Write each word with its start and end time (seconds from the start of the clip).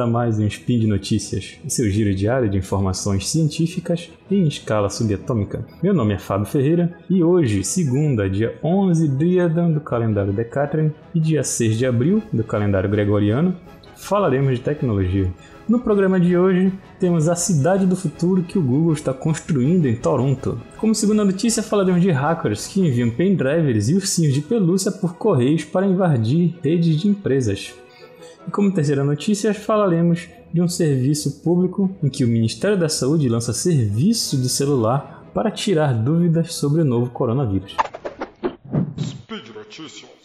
a 0.00 0.06
mais 0.06 0.38
um 0.38 0.46
Spin 0.46 0.78
de 0.78 0.86
Notícias, 0.86 1.58
seu 1.66 1.90
giro 1.90 2.14
diário 2.14 2.48
de 2.48 2.56
informações 2.56 3.28
científicas 3.28 4.10
em 4.30 4.46
escala 4.46 4.88
subatômica. 4.88 5.66
Meu 5.82 5.92
nome 5.92 6.14
é 6.14 6.18
Fábio 6.18 6.46
Ferreira 6.46 6.96
e 7.10 7.22
hoje, 7.22 7.64
segunda, 7.64 8.30
dia 8.30 8.56
11 8.62 9.08
Driadan 9.08 9.72
do 9.72 9.80
calendário 9.80 10.32
Decatrian 10.32 10.92
e 11.14 11.18
dia 11.18 11.42
6 11.42 11.76
de 11.76 11.86
abril 11.86 12.22
do 12.32 12.44
calendário 12.44 12.88
Gregoriano, 12.88 13.56
falaremos 13.96 14.58
de 14.58 14.64
tecnologia. 14.64 15.32
No 15.68 15.80
programa 15.80 16.18
de 16.18 16.36
hoje, 16.36 16.72
temos 17.00 17.28
a 17.28 17.34
cidade 17.34 17.84
do 17.84 17.96
futuro 17.96 18.42
que 18.42 18.58
o 18.58 18.62
Google 18.62 18.94
está 18.94 19.12
construindo 19.12 19.86
em 19.86 19.96
Toronto. 19.96 20.60
Como 20.78 20.94
segunda 20.94 21.24
notícia, 21.24 21.62
falaremos 21.62 22.00
de 22.00 22.10
hackers 22.10 22.66
que 22.68 22.80
enviam 22.80 23.10
pendrivers 23.10 23.88
e 23.88 23.94
ursinhos 23.94 24.32
de 24.32 24.40
pelúcia 24.40 24.92
por 24.92 25.16
correios 25.16 25.64
para 25.64 25.86
invadir 25.86 26.54
redes 26.62 27.00
de 27.00 27.08
empresas. 27.08 27.74
E 28.46 28.50
como 28.50 28.72
terceira 28.72 29.04
notícia, 29.04 29.52
falaremos 29.52 30.28
de 30.52 30.62
um 30.62 30.68
serviço 30.68 31.42
público 31.42 31.90
em 32.02 32.08
que 32.08 32.24
o 32.24 32.28
Ministério 32.28 32.78
da 32.78 32.88
Saúde 32.88 33.28
lança 33.28 33.52
serviço 33.52 34.36
de 34.36 34.48
celular 34.48 35.30
para 35.34 35.50
tirar 35.50 35.92
dúvidas 35.92 36.54
sobre 36.54 36.80
o 36.80 36.84
novo 36.84 37.10
coronavírus. 37.10 37.76
Speed 38.98 39.54
Notícias. 39.54 40.18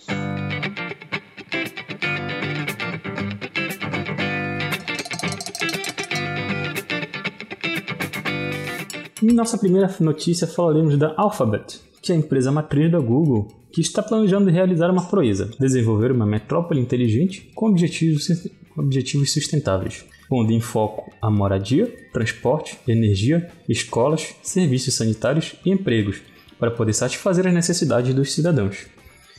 Em 9.21 9.33
nossa 9.33 9.57
primeira 9.57 9.89
notícia 10.01 10.45
falaremos 10.45 10.97
da 10.97 11.13
Alphabet, 11.15 11.79
que 12.03 12.11
é 12.11 12.15
a 12.15 12.17
empresa 12.17 12.51
matriz 12.51 12.91
da 12.91 12.99
Google 12.99 13.47
que 13.71 13.79
está 13.79 14.03
planejando 14.03 14.51
realizar 14.51 14.91
uma 14.91 15.05
proeza, 15.05 15.49
desenvolver 15.57 16.11
uma 16.11 16.25
metrópole 16.25 16.81
inteligente 16.81 17.49
com 17.55 17.67
objetivos, 17.67 19.33
sustentáveis, 19.33 20.03
pondo 20.27 20.51
em 20.51 20.59
foco 20.59 21.11
a 21.21 21.31
moradia, 21.31 21.87
transporte, 22.11 22.77
energia, 22.85 23.49
escolas, 23.69 24.35
serviços 24.43 24.93
sanitários 24.93 25.55
e 25.65 25.71
empregos, 25.71 26.21
para 26.59 26.69
poder 26.69 26.93
satisfazer 26.93 27.47
as 27.47 27.53
necessidades 27.53 28.13
dos 28.13 28.33
cidadãos. 28.33 28.85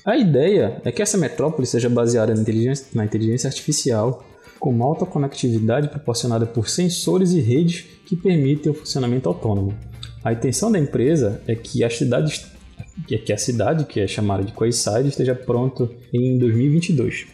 A 0.05 0.17
ideia 0.17 0.81
é 0.85 0.91
que 0.91 1.03
essa 1.03 1.19
metrópole 1.19 1.67
seja 1.67 1.89
baseada 1.89 2.35
na 2.35 2.41
inteligência, 2.41 2.87
na 2.95 3.05
inteligência 3.05 3.47
artificial, 3.47 4.25
com 4.59 4.71
uma 4.71 4.87
alta 4.87 5.05
conectividade 5.05 5.89
proporcionada 5.89 6.47
por 6.47 6.69
sensores 6.69 7.33
e 7.33 7.41
redes 7.41 7.85
que 8.07 8.17
permitem 8.17 8.73
o 8.73 8.75
funcionamento 8.75 9.29
autônomo. 9.29 9.75
A 10.25 10.33
intenção 10.33 10.73
da 10.73 10.79
empresa 10.79 11.43
é 11.47 11.55
que 11.55 11.85
as 11.85 11.99
cidades 11.99 12.54
que 13.07 13.33
a 13.33 13.39
cidade, 13.39 13.85
que 13.85 14.01
é 14.01 14.07
chamada 14.07 14.45
de 14.45 14.53
Quayside, 14.53 15.09
esteja 15.09 15.35
pronto 15.35 15.91
em 16.13 16.39
2022. 16.39 17.27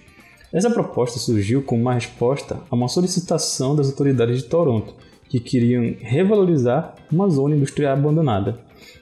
Essa 0.52 0.70
proposta 0.70 1.18
surgiu 1.18 1.62
como 1.62 1.82
uma 1.82 1.94
resposta 1.94 2.60
a 2.68 2.74
uma 2.74 2.88
solicitação 2.88 3.76
das 3.76 3.88
autoridades 3.88 4.42
de 4.42 4.48
Toronto, 4.48 4.94
que 5.28 5.38
queriam 5.38 5.94
revalorizar 6.00 6.96
uma 7.10 7.28
zona 7.28 7.54
industrial 7.54 7.92
abandonada. 7.92 8.58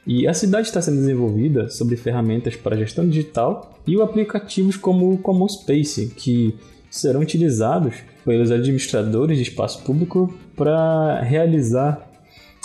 E 0.06 0.27
a 0.27 0.34
cidade 0.34 0.69
está 0.69 0.83
sendo 0.83 0.98
desenvolvida 0.98 1.70
sobre 1.70 1.97
ferramentas 1.97 2.55
para 2.55 2.77
gestão 2.77 3.09
digital 3.09 3.78
e 3.87 4.00
aplicativos 4.00 4.77
como 4.77 5.12
o 5.12 5.19
Common 5.19 5.48
Space, 5.48 6.12
que 6.17 6.55
serão 6.91 7.20
utilizados 7.20 7.95
pelos 8.25 8.50
administradores 8.50 9.39
de 9.39 9.45
espaço 9.45 9.83
público 9.84 10.34
para 10.55 11.20
realizar, 11.22 12.11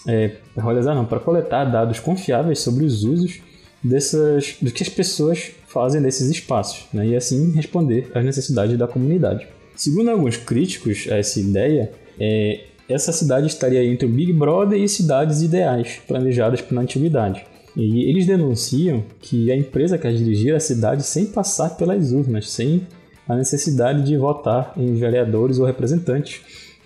é, 0.07 0.37
realizar 0.57 0.95
não, 0.95 1.05
para 1.05 1.19
coletar 1.19 1.65
dados 1.65 1.99
confiáveis 1.99 2.59
sobre 2.59 2.83
os 2.83 3.03
usos 3.03 3.41
dessas, 3.83 4.55
do 4.61 4.71
que 4.71 4.83
as 4.83 4.89
pessoas 4.89 5.51
fazem 5.67 5.99
nesses 5.99 6.29
espaços, 6.29 6.85
né? 6.93 7.07
e 7.07 7.15
assim 7.15 7.51
responder 7.51 8.11
às 8.13 8.23
necessidades 8.23 8.77
da 8.77 8.87
comunidade. 8.87 9.47
Segundo 9.75 10.09
alguns 10.09 10.37
críticos 10.37 11.07
a 11.09 11.17
essa 11.17 11.39
ideia, 11.39 11.91
é, 12.19 12.61
essa 12.87 13.11
cidade 13.11 13.47
estaria 13.47 13.83
entre 13.83 14.05
o 14.05 14.09
Big 14.09 14.31
Brother 14.31 14.79
e 14.79 14.87
cidades 14.87 15.41
ideais 15.41 15.99
planejadas 16.07 16.61
pela 16.61 16.81
antiguidade. 16.81 17.43
E 17.75 18.07
eles 18.07 18.27
denunciam 18.27 19.03
que 19.19 19.51
a 19.51 19.55
empresa 19.55 19.97
quer 19.97 20.13
dirigir 20.13 20.53
a 20.53 20.59
cidade 20.59 21.03
sem 21.03 21.25
passar 21.25 21.69
pelas 21.71 22.11
urnas, 22.11 22.51
sem 22.51 22.85
a 23.27 23.35
necessidade 23.35 24.03
de 24.03 24.15
votar 24.15 24.73
em 24.77 24.93
vereadores 24.93 25.57
ou 25.57 25.65
representantes, 25.65 26.41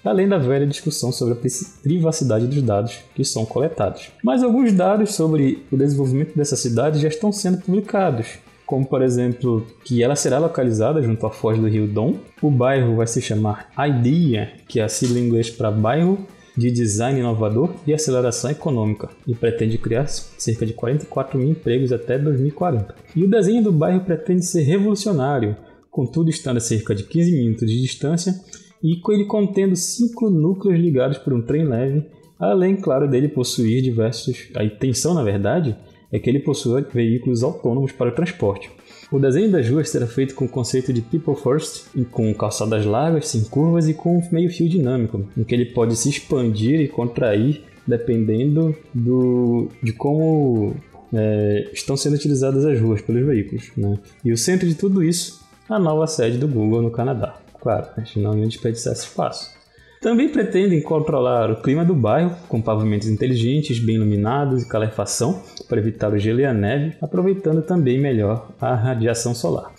além 0.08 0.28
da 0.28 0.38
velha 0.38 0.66
discussão 0.66 1.12
sobre 1.12 1.34
a 1.34 1.82
privacidade 1.82 2.48
dos 2.48 2.62
dados 2.62 3.00
que 3.14 3.24
são 3.24 3.46
coletados. 3.46 4.10
Mas 4.24 4.44
alguns 4.44 4.72
dados 4.74 5.16
sobre 5.16 5.64
o 5.72 5.78
desenvolvimento 5.78 6.36
dessa 6.36 6.56
cidade 6.56 7.00
já 7.00 7.08
estão 7.08 7.32
sendo 7.32 7.60
publicados, 7.60 8.40
como 8.66 8.86
por 8.86 9.02
exemplo 9.02 9.66
que 9.86 10.04
ela 10.04 10.16
será 10.16 10.40
localizada 10.40 11.02
junto 11.02 11.26
à 11.26 11.32
foz 11.32 11.58
do 11.58 11.68
rio 11.68 11.88
Dom. 11.88 12.16
O 12.42 12.52
bairro 12.52 12.96
vai 12.96 13.08
se 13.08 13.22
chamar 13.22 13.72
IDEA, 13.78 14.52
que 14.68 14.80
é 14.80 14.84
a 14.84 14.90
sigla 14.90 15.20
em 15.20 15.26
inglês 15.26 15.50
para 15.50 15.72
bairro 15.72 16.20
de 16.58 16.72
design 16.72 17.20
inovador 17.20 17.70
e 17.86 17.94
aceleração 17.94 18.50
econômica, 18.50 19.10
e 19.28 19.36
pretende 19.36 19.78
criar 19.78 20.08
cerca 20.08 20.66
de 20.66 20.74
44 20.74 21.38
mil 21.38 21.52
empregos 21.52 21.94
até 21.94 22.18
2040. 22.18 22.96
E 23.16 23.24
o 23.24 23.30
desenho 23.30 23.64
do 23.64 23.72
bairro 23.72 24.02
pretende 24.02 24.44
ser 24.44 24.64
revolucionário, 24.64 25.56
contudo 25.92 26.30
estando 26.30 26.58
a 26.58 26.62
cerca 26.62 26.96
de 26.96 27.04
15 27.04 27.32
minutos 27.32 27.70
de 27.70 27.80
distância 27.80 28.34
e 28.84 28.98
com 28.98 29.12
ele 29.12 29.26
contendo 29.26 29.76
cinco 29.76 30.30
núcleos 30.30 30.80
ligados 30.80 31.18
por 31.18 31.34
um 31.34 31.42
trem 31.42 31.66
leve, 31.66 32.06
além, 32.40 32.76
claro, 32.76 33.10
dele 33.10 33.28
possuir 33.28 33.82
diversos. 33.82 34.48
A 34.56 34.64
intenção, 34.64 35.14
na 35.14 35.24
verdade, 35.24 35.76
é 36.12 36.20
que 36.20 36.30
ele 36.30 36.40
possua 36.40 36.82
veículos 36.82 37.44
autônomos 37.44 37.92
para 37.92 38.10
o 38.10 38.16
transporte. 38.16 38.70
O 39.12 39.20
desenho 39.20 39.52
das 39.52 39.70
ruas 39.70 39.90
será 39.90 40.06
feito 40.06 40.36
com 40.36 40.46
o 40.46 40.50
conceito 40.50 40.92
de 40.92 41.02
People 41.02 41.36
First, 41.36 41.86
com 42.12 42.34
calçadas 42.34 42.86
largas, 42.86 43.28
sem 43.30 43.44
curvas 43.46 43.88
e 43.88 43.94
com 43.94 44.22
meio 44.32 44.50
fio 44.50 44.68
dinâmico, 44.68 45.26
em 45.38 45.44
que 45.44 45.56
ele 45.56 45.68
pode 45.68 45.96
se 45.96 46.10
expandir 46.10 46.82
e 46.82 46.88
contrair 46.88 47.64
dependendo 47.86 48.76
do, 48.94 49.70
de 49.82 49.94
como 49.94 50.76
é, 51.14 51.70
estão 51.72 51.96
sendo 51.96 52.16
utilizadas 52.16 52.66
as 52.66 52.80
ruas 52.80 53.02
pelos 53.02 53.26
veículos. 53.26 53.72
Né? 53.78 53.98
E 54.26 54.32
o 54.34 54.38
centro 54.38 54.68
de 54.68 54.76
tudo 54.76 55.02
isso, 55.02 55.42
a 55.70 55.80
nova 55.80 56.06
sede 56.06 56.38
do 56.38 56.48
Google 56.48 56.82
no 56.82 56.92
Canadá. 56.92 57.40
Claro, 57.62 57.88
a 57.96 58.02
gente 58.02 58.20
não 58.20 58.38
ia 58.38 58.48
desperdiçar 58.48 58.94
esse 58.94 59.04
espaço. 59.04 59.58
Também 60.00 60.30
pretendem 60.30 60.82
controlar 60.82 61.50
o 61.50 61.62
clima 61.62 61.84
do 61.84 61.96
bairro 61.96 62.36
com 62.48 62.62
pavimentos 62.62 63.08
inteligentes, 63.08 63.80
bem 63.80 63.96
iluminados 63.96 64.62
e 64.62 64.70
calefação 64.70 65.42
para 65.68 65.80
evitar 65.80 66.14
o 66.14 66.20
gelo 66.20 66.40
e 66.40 66.46
a 66.46 66.54
neve, 66.54 66.96
aproveitando 67.02 67.64
também 67.64 68.00
melhor 68.00 68.48
a 68.62 68.76
radiação 68.76 69.34
solar. 69.34 69.74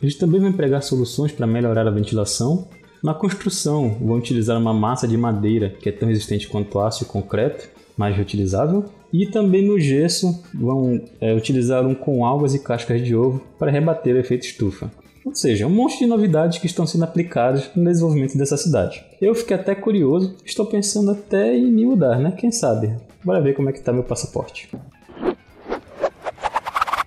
Eles 0.00 0.16
também 0.16 0.40
vão 0.40 0.50
empregar 0.50 0.82
soluções 0.82 1.32
para 1.32 1.46
melhorar 1.46 1.88
a 1.88 1.90
ventilação. 1.90 2.68
Na 3.02 3.14
construção, 3.14 3.98
vão 4.00 4.16
utilizar 4.16 4.58
uma 4.58 4.72
massa 4.72 5.08
de 5.08 5.16
madeira 5.16 5.70
que 5.70 5.88
é 5.88 5.92
tão 5.92 6.08
resistente 6.08 6.46
quanto 6.46 6.78
aço 6.78 7.02
e 7.02 7.06
concreto, 7.06 7.68
mais 7.96 8.14
reutilizável. 8.14 8.84
E 9.12 9.26
também 9.26 9.66
no 9.66 9.78
gesso, 9.78 10.42
vão 10.54 11.00
é, 11.20 11.34
utilizar 11.34 11.84
um 11.86 11.94
com 11.94 12.24
algas 12.24 12.54
e 12.54 12.60
cascas 12.60 13.04
de 13.04 13.14
ovo 13.14 13.42
para 13.58 13.70
rebater 13.70 14.14
o 14.14 14.18
efeito 14.18 14.46
estufa. 14.46 14.90
Ou 15.24 15.34
seja, 15.34 15.66
um 15.66 15.70
monte 15.70 15.98
de 15.98 16.06
novidades 16.06 16.58
que 16.58 16.66
estão 16.66 16.86
sendo 16.86 17.04
aplicadas 17.04 17.70
no 17.74 17.84
desenvolvimento 17.84 18.36
dessa 18.36 18.58
cidade. 18.58 19.02
Eu 19.20 19.34
fiquei 19.34 19.56
até 19.56 19.74
curioso, 19.74 20.36
estou 20.44 20.66
pensando 20.66 21.12
até 21.12 21.56
em 21.56 21.72
me 21.72 21.86
mudar, 21.86 22.18
né? 22.18 22.32
Quem 22.32 22.52
sabe? 22.52 22.94
Bora 23.24 23.40
ver 23.40 23.54
como 23.54 23.70
é 23.70 23.72
que 23.72 23.78
está 23.78 23.90
meu 23.90 24.04
passaporte. 24.04 24.68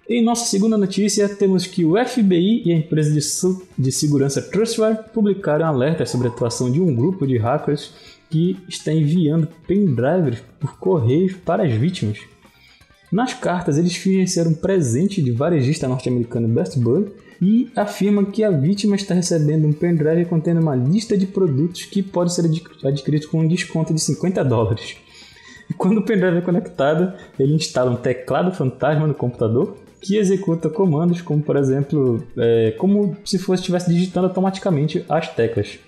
Em 0.10 0.24
nossa 0.24 0.46
segunda 0.46 0.78
notícia, 0.78 1.30
temos 1.30 1.68
que 1.68 1.86
o 1.86 1.94
FBI 1.94 2.64
e 2.66 2.72
a 2.72 2.78
empresa 2.78 3.12
de, 3.12 3.20
de 3.78 3.92
segurança 3.92 4.42
Trustware 4.42 5.04
publicaram 5.14 5.68
alertas 5.68 6.10
sobre 6.10 6.28
a 6.28 6.32
atuação 6.32 6.72
de 6.72 6.82
um 6.82 6.96
grupo 6.96 7.28
de 7.28 7.38
hackers 7.38 7.94
que 8.32 8.58
está 8.68 8.92
enviando 8.92 9.48
pendrives 9.68 10.40
por 10.60 10.80
correios 10.80 11.34
para 11.46 11.64
as 11.64 11.74
vítimas. 11.74 12.18
Nas 13.12 13.34
cartas, 13.34 13.78
eles 13.78 13.96
ser 14.26 14.48
um 14.48 14.54
presente 14.54 15.22
de 15.22 15.32
varejista 15.32 15.88
norte-americano 15.88 16.48
Best 16.48 16.80
Buy 16.80 17.08
e 17.42 17.70
afirma 17.76 18.26
que 18.26 18.44
a 18.44 18.50
vítima 18.50 18.96
está 18.96 19.14
recebendo 19.14 19.68
um 19.68 19.74
pendrive 19.74 20.26
contendo 20.26 20.62
uma 20.62 20.76
lista 20.76 21.18
de 21.18 21.28
produtos 21.28 21.86
que 21.86 22.02
pode 22.02 22.34
ser 22.34 22.50
adquirido 22.84 23.28
com 23.28 23.40
um 23.40 23.48
desconto 23.48 23.94
de 23.94 24.02
50 24.02 24.44
dólares. 24.44 24.98
E 25.70 25.74
quando 25.74 26.00
o 26.00 26.04
pendrive 26.04 26.38
é 26.38 26.42
conectado, 26.42 27.14
ele 27.38 27.54
instala 27.54 27.92
um 27.92 27.96
teclado 27.96 28.52
fantasma 28.52 29.06
no 29.06 29.14
computador 29.14 29.78
que 30.02 30.18
executa 30.18 30.70
comandos 30.70 31.22
como, 31.22 31.42
por 31.42 31.58
exemplo, 31.58 32.24
é, 32.38 32.72
como 32.78 33.18
se 33.26 33.38
fosse 33.38 33.62
estivesse 33.62 33.92
digitando 33.92 34.28
automaticamente 34.28 35.04
as 35.10 35.28
teclas. 35.34 35.80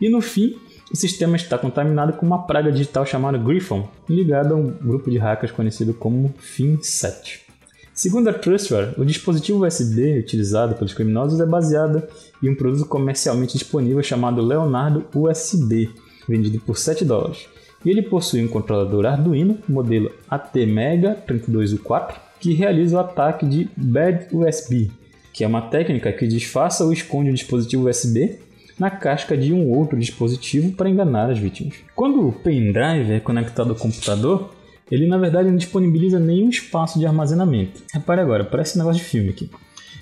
E 0.00 0.08
no 0.08 0.20
fim, 0.20 0.56
o 0.92 0.96
sistema 0.96 1.36
está 1.36 1.56
contaminado 1.56 2.12
com 2.14 2.26
uma 2.26 2.44
praga 2.44 2.70
digital 2.70 3.06
chamada 3.06 3.38
Griffon, 3.38 3.88
ligada 4.08 4.54
a 4.54 4.56
um 4.56 4.70
grupo 4.70 5.10
de 5.10 5.16
hackers 5.16 5.52
conhecido 5.52 5.94
como 5.94 6.34
FinSet. 6.38 7.51
Segundo 7.94 8.28
a 8.28 8.32
Trustware, 8.32 8.94
o 8.96 9.04
dispositivo 9.04 9.66
USB 9.66 10.18
utilizado 10.18 10.74
pelos 10.74 10.94
criminosos 10.94 11.38
é 11.40 11.44
baseado 11.44 12.02
em 12.42 12.48
um 12.48 12.54
produto 12.54 12.86
comercialmente 12.86 13.52
disponível 13.52 14.02
chamado 14.02 14.40
Leonardo 14.40 15.04
USB, 15.14 15.90
vendido 16.26 16.58
por 16.60 16.78
7 16.78 17.04
dólares. 17.04 17.46
E 17.84 17.90
ele 17.90 18.00
possui 18.00 18.42
um 18.42 18.48
controlador 18.48 19.04
Arduino 19.04 19.58
modelo 19.68 20.10
ATmega32U4 20.30 22.14
que 22.40 22.54
realiza 22.54 22.96
o 22.96 23.00
ataque 23.00 23.44
de 23.44 23.68
Bad 23.76 24.28
USB, 24.32 24.90
que 25.30 25.44
é 25.44 25.46
uma 25.46 25.60
técnica 25.60 26.10
que 26.12 26.26
disfarça 26.26 26.84
ou 26.84 26.94
esconde 26.94 27.28
o 27.28 27.34
dispositivo 27.34 27.90
USB 27.90 28.38
na 28.78 28.90
casca 28.90 29.36
de 29.36 29.52
um 29.52 29.68
outro 29.68 29.98
dispositivo 29.98 30.72
para 30.72 30.88
enganar 30.88 31.30
as 31.30 31.38
vítimas. 31.38 31.74
Quando 31.94 32.26
o 32.26 32.32
pendrive 32.32 33.12
é 33.12 33.20
conectado 33.20 33.70
ao 33.70 33.76
computador, 33.76 34.50
ele 34.90 35.06
na 35.06 35.18
verdade 35.18 35.50
não 35.50 35.56
disponibiliza 35.56 36.18
nenhum 36.18 36.48
espaço 36.48 36.98
de 36.98 37.06
armazenamento. 37.06 37.82
Repare 37.92 38.20
agora, 38.20 38.44
parece 38.44 38.76
um 38.76 38.80
negócio 38.80 39.02
de 39.02 39.08
filme 39.08 39.30
aqui. 39.30 39.50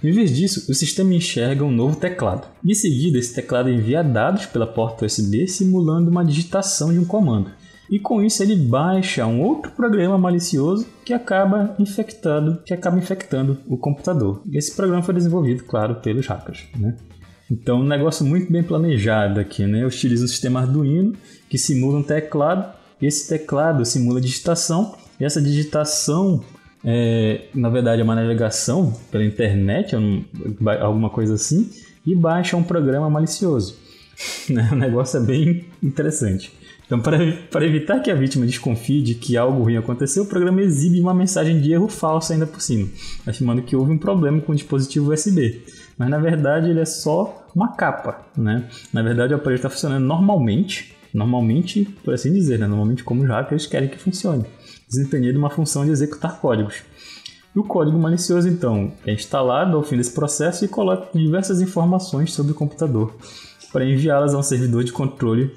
Em 0.03 0.13
vez 0.13 0.35
disso, 0.35 0.71
o 0.71 0.75
sistema 0.75 1.15
enxerga 1.15 1.63
um 1.63 1.71
novo 1.71 1.97
teclado. 1.97 2.49
Em 2.65 2.75
seguida, 2.75 3.19
esse 3.19 3.35
teclado 3.35 3.69
envia 3.69 4.03
dados 4.03 4.47
pela 4.47 4.67
porta 4.67 5.05
USB 5.05 5.47
simulando 5.47 6.11
uma 6.11 6.25
digitação 6.25 6.93
de 6.93 6.99
um 6.99 7.05
comando. 7.05 7.51
E 7.91 7.99
com 7.99 8.23
isso 8.23 8.43
ele 8.43 8.55
baixa 8.55 9.27
um 9.27 9.43
outro 9.43 9.73
programa 9.73 10.17
malicioso 10.17 10.87
que 11.05 11.13
acaba 11.13 11.75
infectando, 11.79 12.63
que 12.65 12.73
acaba 12.73 12.97
infectando 12.97 13.59
o 13.67 13.77
computador. 13.77 14.43
Esse 14.53 14.75
programa 14.75 15.03
foi 15.03 15.13
desenvolvido, 15.13 15.65
claro, 15.65 15.97
pelos 15.97 16.27
hackers. 16.27 16.67
Né? 16.79 16.97
Então, 17.51 17.81
um 17.81 17.87
negócio 17.87 18.25
muito 18.25 18.51
bem 18.51 18.63
planejado 18.63 19.41
aqui, 19.41 19.67
né? 19.67 19.85
Utiliza 19.85 20.25
um 20.25 20.29
sistema 20.29 20.61
Arduino 20.61 21.15
que 21.49 21.59
simula 21.59 21.99
um 21.99 22.03
teclado. 22.03 22.73
Esse 23.01 23.29
teclado 23.29 23.85
simula 23.85 24.21
digitação. 24.21 24.95
E 25.19 25.25
essa 25.25 25.41
digitação, 25.41 26.43
é, 26.85 27.43
na 27.55 27.69
verdade, 27.69 28.01
é 28.01 28.05
uma 28.05 28.15
navegação 28.15 28.93
pela 29.11 29.25
internet, 29.25 29.95
alguma 30.81 31.11
coisa 31.11 31.35
assim, 31.35 31.71
e 32.07 32.15
baixa 32.15 32.57
um 32.57 32.63
programa 32.63 33.09
malicioso. 33.09 33.77
O 34.51 34.77
negócio 34.77 35.19
é 35.19 35.21
bem 35.21 35.65
interessante. 35.83 36.53
Então, 36.91 37.01
para 37.01 37.65
evitar 37.65 38.01
que 38.01 38.11
a 38.11 38.15
vítima 38.17 38.45
desconfie 38.45 39.01
de 39.01 39.15
que 39.15 39.37
algo 39.37 39.63
ruim 39.63 39.77
aconteceu, 39.77 40.25
o 40.25 40.27
programa 40.27 40.61
exibe 40.61 41.01
uma 41.01 41.15
mensagem 41.15 41.61
de 41.61 41.73
erro 41.73 41.87
falsa 41.87 42.33
ainda 42.33 42.49
por 42.49 42.61
cima, 42.61 42.89
afirmando 43.25 43.63
que 43.63 43.77
houve 43.77 43.93
um 43.93 43.99
problema 43.99 44.41
com 44.41 44.51
o 44.51 44.55
dispositivo 44.57 45.13
USB. 45.13 45.63
Mas 45.97 46.11
na 46.11 46.19
verdade 46.19 46.69
ele 46.69 46.81
é 46.81 46.85
só 46.85 47.47
uma 47.55 47.77
capa, 47.77 48.27
né? 48.37 48.69
Na 48.93 49.03
verdade 49.03 49.33
o 49.33 49.37
aparelho 49.37 49.59
está 49.59 49.71
funcionando 49.71 50.05
normalmente, 50.05 50.97
normalmente, 51.13 51.85
por 52.05 52.15
assim 52.15 52.33
dizer, 52.33 52.59
né? 52.59 52.67
normalmente 52.67 53.05
como 53.05 53.27
que 53.27 53.55
eles 53.55 53.67
querem 53.67 53.89
que 53.89 53.99
funcione, 53.99 54.45
desempenhando 54.89 55.39
uma 55.39 55.51
função 55.51 55.85
de 55.85 55.91
executar 55.91 56.41
códigos. 56.41 56.83
E 57.55 57.59
o 57.59 57.65
código 57.65 57.99
malicioso, 57.99 58.49
então, 58.49 58.93
é 59.05 59.13
instalado 59.13 59.77
ao 59.77 59.83
fim 59.83 59.97
desse 59.97 60.13
processo 60.13 60.65
e 60.65 60.69
coloca 60.69 61.19
diversas 61.19 61.61
informações 61.61 62.33
sobre 62.33 62.53
o 62.53 62.55
computador 62.55 63.15
para 63.73 63.85
enviá-las 63.85 64.35
a 64.35 64.39
um 64.39 64.43
servidor 64.43 64.85
de 64.85 64.93
controle 64.93 65.53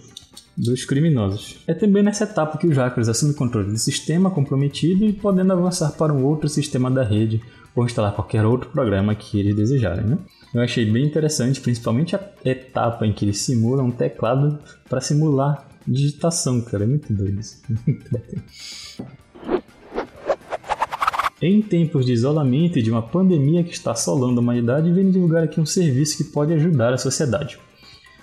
dos 0.56 0.86
criminosos. 0.86 1.58
É 1.68 1.74
também 1.74 2.04
nessa 2.04 2.26
etapa 2.26 2.58
que 2.58 2.68
os 2.68 2.78
hackers 2.78 3.10
assumem 3.10 3.36
controle 3.36 3.72
do 3.72 3.78
sistema 3.78 4.30
comprometido 4.30 5.04
e 5.06 5.14
podendo 5.14 5.54
avançar 5.54 5.92
para 5.94 6.14
um 6.14 6.24
outro 6.24 6.48
sistema 6.48 6.90
da 6.90 7.04
rede 7.04 7.42
ou 7.76 7.86
instalar 7.86 8.14
qualquer 8.14 8.46
outro 8.46 8.70
programa 8.70 9.16
que 9.16 9.40
eles 9.40 9.56
desejarem. 9.56 10.06
Né? 10.06 10.18
Eu 10.54 10.62
achei 10.62 10.86
bem 10.86 11.06
interessante, 11.06 11.60
principalmente 11.60 12.16
a 12.16 12.20
etapa 12.46 13.06
em 13.08 13.14
que 13.14 13.26
eles 13.26 13.40
simulam 13.40 13.88
um 13.88 13.92
teclado 13.92 14.60
para 14.88 15.02
simular 15.02 15.68
digitação, 15.88 16.62
cara. 16.62 16.84
É 16.84 16.88
muito 16.88 17.12
doido 17.12 17.40
isso. 17.40 17.62
Em 21.42 21.62
tempos 21.62 22.06
de 22.06 22.14
isolamento 22.14 22.80
e 22.80 22.82
de 22.82 22.90
uma 22.90 23.02
pandemia 23.02 23.66
que 23.66 23.74
está 23.74 23.92
assolando 23.92 24.40
a 24.40 24.42
humanidade, 24.42 24.94
venho 24.94 25.12
divulgar 25.12 25.44
aqui 25.44 25.60
um 25.60 25.66
serviço 25.66 26.16
que 26.16 26.24
pode 26.24 26.54
ajudar 26.54 26.94
a 26.94 26.98
sociedade. 26.98 27.60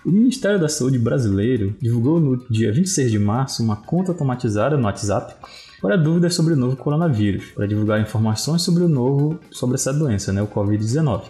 O 0.04 0.10
Ministério 0.10 0.58
da 0.58 0.68
Saúde 0.68 0.98
brasileiro 0.98 1.76
divulgou 1.78 2.18
no 2.18 2.38
dia 2.48 2.72
26 2.72 3.10
de 3.10 3.18
março 3.18 3.62
uma 3.62 3.76
conta 3.76 4.12
automatizada 4.12 4.74
no 4.74 4.84
WhatsApp 4.84 5.34
para 5.82 5.96
dúvidas 5.96 6.34
sobre 6.34 6.54
o 6.54 6.56
novo 6.56 6.74
coronavírus, 6.74 7.50
para 7.50 7.66
divulgar 7.66 8.00
informações 8.00 8.62
sobre 8.62 8.82
o 8.82 8.88
novo, 8.88 9.38
sobre 9.50 9.74
essa 9.74 9.92
doença, 9.92 10.32
né, 10.32 10.40
o 10.40 10.46
Covid-19. 10.46 11.24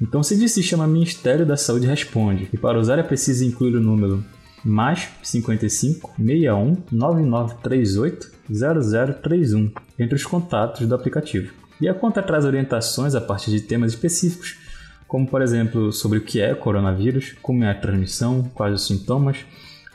Então, 0.00 0.22
se 0.22 0.48
se 0.48 0.62
chama 0.62 0.86
Ministério 0.86 1.44
da 1.44 1.56
Saúde 1.56 1.86
Responde, 1.86 2.48
e 2.50 2.56
para 2.56 2.80
usar 2.80 2.98
é 2.98 3.02
preciso 3.02 3.44
incluir 3.44 3.76
o 3.76 3.80
número 3.80 4.24
mais 4.64 5.08
55 5.22 6.12
61 6.16 6.76
9938 6.90 8.30
0031 8.50 9.70
entre 9.98 10.14
os 10.14 10.24
contatos 10.24 10.86
do 10.86 10.94
aplicativo. 10.94 11.52
E 11.78 11.88
a 11.88 11.94
conta 11.94 12.22
traz 12.22 12.46
orientações 12.46 13.14
a 13.14 13.20
partir 13.20 13.50
de 13.50 13.60
temas 13.60 13.92
específicos 13.92 14.61
como 15.12 15.26
por 15.26 15.42
exemplo 15.42 15.92
sobre 15.92 16.16
o 16.16 16.22
que 16.22 16.40
é 16.40 16.54
coronavírus, 16.54 17.34
como 17.42 17.62
é 17.64 17.70
a 17.70 17.74
transmissão, 17.74 18.50
quais 18.54 18.74
os 18.74 18.86
sintomas, 18.86 19.44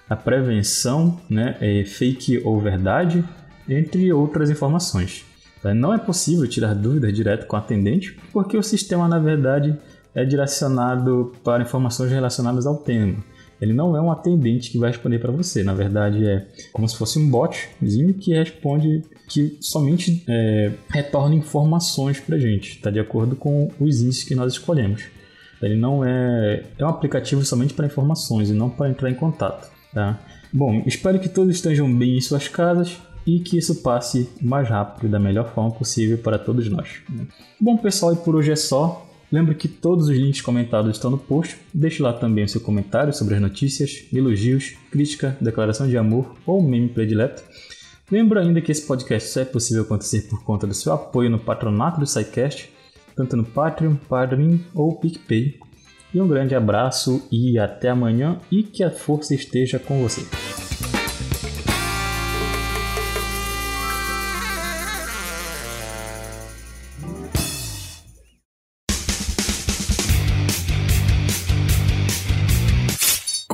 a 0.08 0.16
prevenção, 0.16 1.20
né, 1.28 1.58
é 1.60 1.84
fake 1.84 2.44
ou 2.46 2.60
verdade, 2.60 3.26
entre 3.68 4.14
outras 4.14 4.52
informações. 4.52 5.26
Tá? 5.60 5.74
Não 5.74 5.92
é 5.92 5.98
possível 5.98 6.48
tirar 6.48 6.76
dúvidas 6.76 7.12
direto 7.12 7.48
com 7.48 7.56
o 7.56 7.60
atendente, 7.60 8.16
porque 8.32 8.56
o 8.56 8.62
sistema 8.62 9.08
na 9.08 9.18
verdade 9.18 9.76
é 10.14 10.24
direcionado 10.24 11.34
para 11.44 11.64
informações 11.64 12.12
relacionadas 12.12 12.68
ao 12.68 12.78
tema. 12.78 13.16
Ele 13.60 13.74
não 13.74 13.96
é 13.96 14.02
um 14.02 14.12
atendente 14.12 14.70
que 14.70 14.78
vai 14.78 14.92
responder 14.92 15.20
para 15.20 15.32
você. 15.32 15.64
Na 15.64 15.74
verdade, 15.74 16.26
é 16.28 16.46
como 16.72 16.88
se 16.88 16.96
fosse 16.96 17.18
um 17.18 17.30
botzinho 17.30 18.14
que 18.14 18.34
responde, 18.34 19.04
que 19.28 19.58
somente 19.60 20.24
é, 20.28 20.72
retorna 20.90 21.36
informações 21.36 22.20
para 22.20 22.38
gente, 22.38 22.78
está 22.78 22.90
de 22.90 23.00
acordo 23.00 23.36
com 23.36 23.72
os 23.80 24.02
índices 24.02 24.24
que 24.24 24.36
nós 24.36 24.54
escolhemos. 24.54 25.04
Ele 25.62 25.76
não 25.76 26.06
é 26.06 26.64
é 26.78 26.86
um 26.86 26.90
aplicativo 26.90 27.44
somente 27.44 27.74
para 27.74 27.88
informações 27.88 28.50
e 28.50 28.54
não 28.54 28.70
para 28.70 28.90
entrar 28.90 29.10
em 29.10 29.16
contato. 29.16 29.70
Tá? 29.94 30.20
Bom, 30.54 30.84
espero 30.86 31.20
que 31.20 31.28
todos 31.28 31.56
estejam 31.56 31.92
bem 31.94 32.18
em 32.18 32.22
suas 32.22 32.48
casas 32.48 32.98
e 33.26 33.40
que 33.40 33.58
isso 33.58 33.82
passe 33.82 34.30
mais 34.42 34.70
rápido 34.70 35.08
e 35.08 35.10
da 35.10 35.20
melhor 35.20 35.54
forma 35.54 35.72
possível 35.72 36.18
para 36.18 36.38
todos 36.40 36.70
nós. 36.70 37.02
Né? 37.10 37.28
Bom, 37.60 37.76
pessoal, 37.76 38.14
e 38.14 38.16
por 38.18 38.36
hoje 38.36 38.52
é 38.52 38.56
só. 38.56 39.07
Lembre 39.32 39.56
que 39.56 39.68
todos 39.68 40.08
os 40.08 40.16
links 40.16 40.42
comentados 40.42 40.96
estão 40.96 41.12
no 41.12 41.18
post. 41.18 41.58
Deixe 41.74 42.02
lá 42.02 42.14
também 42.14 42.46
o 42.46 42.50
seu 42.50 42.62
comentário 42.62 43.14
sobre 43.14 43.36
as 43.36 43.42
notícias, 43.42 44.06
elogios, 44.14 44.76
crítica, 44.90 45.36
declaração 45.42 45.88
de 45.88 45.98
amor 45.98 46.36
ou 46.46 46.64
meme 46.64 46.88
predileto. 46.88 47.44
Lembro 48.10 48.40
ainda 48.40 48.62
que 48.62 48.72
esse 48.72 48.88
podcast 48.88 49.30
só 49.30 49.42
é 49.42 49.46
possível 49.46 49.84
acontecer 49.84 50.30
por 50.30 50.42
conta 50.44 50.66
do 50.66 50.74
seu 50.74 50.94
apoio 50.94 51.30
no 51.30 51.40
patronato 51.40 52.00
do 52.00 52.08
SciCast, 52.08 52.72
tanto 53.16 53.36
no 53.36 53.44
Patreon, 53.44 53.96
Padrim 53.96 54.64
ou 54.74 54.98
PicPay. 54.98 55.60
E 56.14 56.22
um 56.22 56.28
grande 56.28 56.56
abraço 56.56 57.28
e 57.30 57.60
até 57.60 57.90
amanhã 57.90 58.40
e 58.50 58.64
que 58.64 58.82
a 58.82 58.90
força 58.90 59.36
esteja 59.36 59.78
com 59.78 60.02
você. 60.02 60.22